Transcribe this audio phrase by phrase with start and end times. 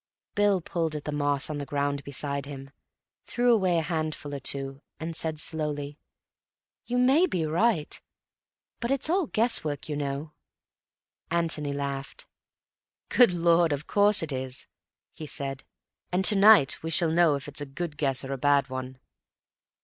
[0.33, 2.71] Bill pulled at the moss on the ground beside him,
[3.27, 5.99] threw away a handful or two, and said slowly,
[6.87, 8.01] "You may be right,
[8.79, 10.33] but it's all guess work, you know."
[11.29, 12.25] Antony laughed.
[13.09, 14.65] "Good Lord, of course it is,"
[15.13, 15.63] he said.
[16.11, 18.97] "And to night we shall know if it's a good guess or a bad one."